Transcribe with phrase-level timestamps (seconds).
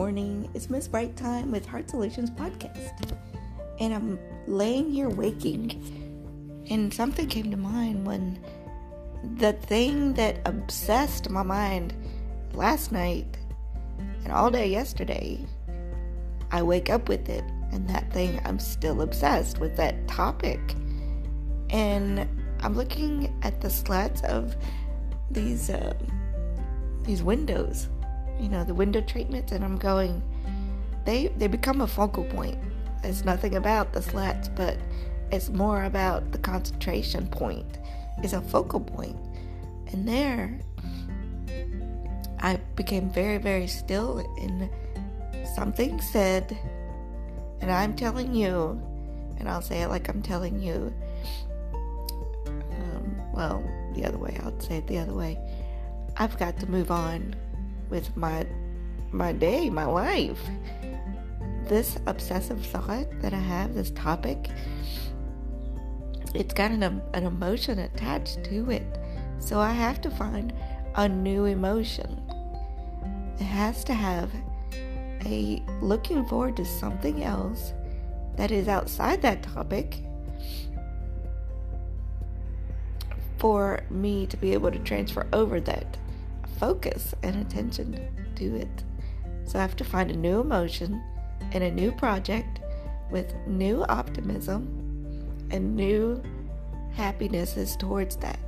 [0.00, 0.48] morning.
[0.54, 3.14] It's Miss Bright Time with Heart Solutions Podcast.
[3.80, 8.42] And I'm laying here waking, and something came to mind when
[9.36, 11.92] the thing that obsessed my mind
[12.54, 13.36] last night
[14.24, 15.38] and all day yesterday,
[16.50, 17.44] I wake up with it.
[17.70, 20.60] And that thing, I'm still obsessed with that topic.
[21.68, 22.26] And
[22.60, 24.56] I'm looking at the slats of
[25.30, 25.92] these uh,
[27.02, 27.90] these windows
[28.40, 30.22] you know, the window treatments, and I'm going,
[31.04, 32.58] they they become a focal point.
[33.04, 34.76] It's nothing about the slats, but
[35.30, 37.78] it's more about the concentration point.
[38.22, 39.18] It's a focal point,
[39.92, 40.58] and there,
[42.40, 44.70] I became very very still, and
[45.54, 46.56] something said,
[47.60, 48.80] and I'm telling you,
[49.38, 50.92] and I'll say it like I'm telling you.
[52.46, 53.62] Um, well,
[53.94, 54.38] the other way.
[54.42, 55.38] I'll say it the other way.
[56.16, 57.34] I've got to move on
[57.90, 58.46] with my
[59.12, 60.40] my day, my life.
[61.64, 64.50] This obsessive thought that I have, this topic,
[66.34, 68.86] it's got an, an emotion attached to it.
[69.38, 70.52] So I have to find
[70.94, 72.22] a new emotion.
[73.38, 74.30] It has to have
[75.24, 77.72] a looking forward to something else
[78.36, 80.02] that is outside that topic
[83.38, 85.96] for me to be able to transfer over that
[86.60, 87.98] focus and attention
[88.36, 88.84] to it.
[89.44, 91.02] So I have to find a new emotion
[91.52, 92.60] and a new project
[93.10, 94.76] with new optimism
[95.50, 96.22] and new
[96.92, 98.38] happinesses towards that.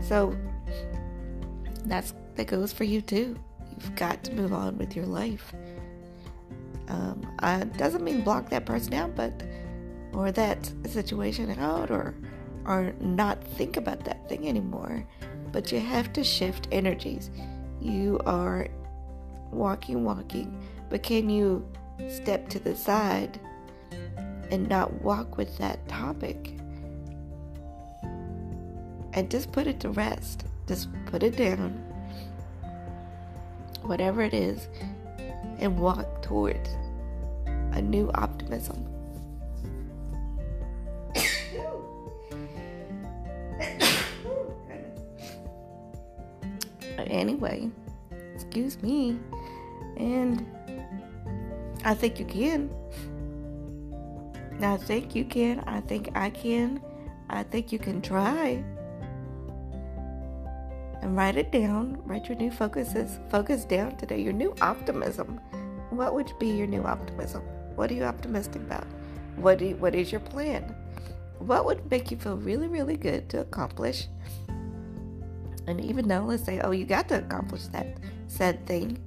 [0.00, 0.34] So
[1.84, 3.36] that's that goes for you too.
[3.70, 5.52] You've got to move on with your life.
[6.88, 7.26] Um,
[7.76, 9.42] doesn't mean block that person out, but
[10.14, 12.14] or that situation out, or
[12.64, 15.04] or not think about that thing anymore
[15.52, 17.30] but you have to shift energies.
[17.80, 18.68] You are
[19.50, 21.68] walking, walking, but can you
[22.08, 23.38] step to the side
[24.50, 26.54] and not walk with that topic?
[29.14, 30.44] And just put it to rest.
[30.66, 31.72] Just put it down,
[33.82, 34.68] whatever it is,
[35.58, 36.70] and walk towards
[37.46, 38.86] a new optimism.
[47.08, 47.70] Anyway.
[48.34, 49.18] Excuse me.
[49.96, 50.46] And
[51.84, 52.70] I think you can.
[54.60, 55.60] I think you can.
[55.60, 56.80] I think I can.
[57.28, 58.62] I think you can try.
[61.02, 62.00] And write it down.
[62.04, 63.18] Write your new focuses.
[63.28, 64.20] Focus down today.
[64.20, 65.40] Your new optimism.
[65.90, 67.42] What would be your new optimism?
[67.74, 68.86] What are you optimistic about?
[69.36, 70.74] What you, what is your plan?
[71.38, 74.06] What would make you feel really, really good to accomplish
[75.66, 77.86] and even though, let's say, oh, you got to accomplish that
[78.26, 78.98] said thing,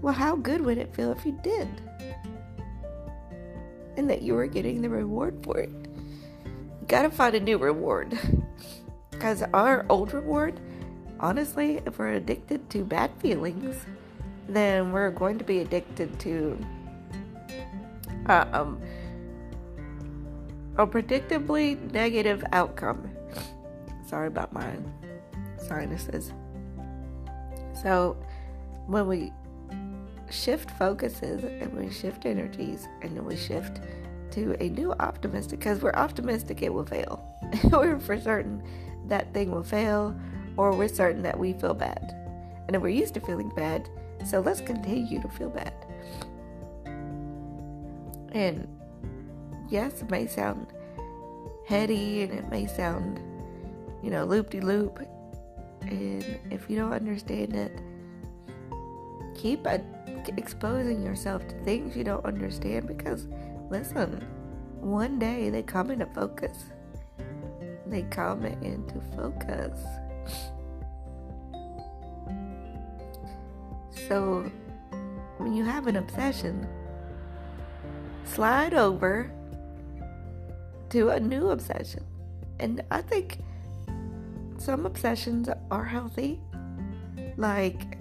[0.00, 1.68] well, how good would it feel if you did?
[3.96, 5.70] And that you were getting the reward for it.
[6.44, 8.18] You got to find a new reward.
[9.10, 10.60] Because our old reward,
[11.18, 13.84] honestly, if we're addicted to bad feelings,
[14.48, 16.56] then we're going to be addicted to
[18.28, 18.80] uh, um,
[20.76, 23.10] a predictably negative outcome.
[24.06, 24.88] Sorry about mine
[25.60, 26.32] sinuses.
[27.82, 28.16] So
[28.86, 29.32] when we
[30.30, 33.80] shift focuses and we shift energies and then we shift
[34.32, 37.24] to a new optimistic, because we're optimistic it will fail.
[37.64, 38.62] we're for certain
[39.06, 40.14] that thing will fail,
[40.56, 42.14] or we're certain that we feel bad.
[42.66, 43.88] And then we're used to feeling bad,
[44.26, 45.72] so let's continue to feel bad.
[48.32, 48.68] And
[49.70, 50.66] yes, it may sound
[51.66, 53.20] heady and it may sound,
[54.02, 55.00] you know, loop de loop
[55.82, 57.80] and if you don't understand it,
[59.34, 59.66] keep
[60.36, 63.26] exposing yourself to things you don't understand because,
[63.70, 64.26] listen,
[64.80, 66.64] one day they come into focus.
[67.86, 69.80] They come into focus.
[74.08, 74.50] So,
[75.38, 76.66] when you have an obsession,
[78.24, 79.30] slide over
[80.90, 82.04] to a new obsession.
[82.60, 83.38] And I think
[84.58, 86.40] some obsessions are healthy,
[87.36, 87.96] like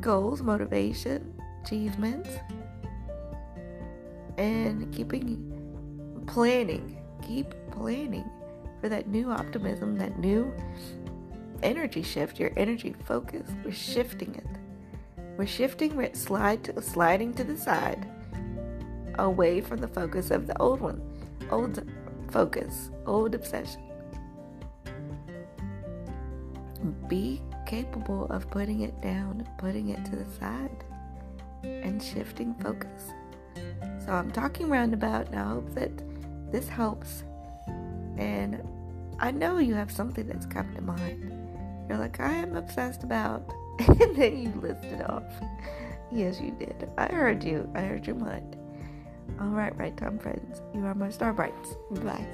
[0.00, 1.34] goals, motivation,
[1.64, 2.28] achievements,
[4.38, 6.98] and keeping planning.
[7.26, 8.28] Keep planning
[8.80, 10.52] for that new optimism, that new
[11.62, 13.48] energy shift, your energy focus.
[13.64, 14.46] We're shifting it.
[15.36, 18.06] We're shifting, we're slide to, sliding to the side
[19.18, 21.00] away from the focus of the old one,
[21.50, 21.82] old
[22.30, 23.89] focus, old obsession
[27.08, 30.84] be capable of putting it down, putting it to the side.
[31.62, 33.12] and shifting focus.
[34.04, 35.90] So I'm talking roundabout, and I hope that
[36.50, 37.24] this helps.
[38.16, 38.62] And
[39.18, 41.32] I know you have something that's come to mind.
[41.88, 43.42] You're like, I am obsessed about,
[43.78, 45.24] and then you list it off.
[46.10, 46.88] Yes, you did.
[46.96, 47.70] I heard you.
[47.74, 48.56] I heard your mind.
[49.40, 50.60] All right, right time friends.
[50.74, 51.74] You are my star brights.
[51.90, 52.26] Bye.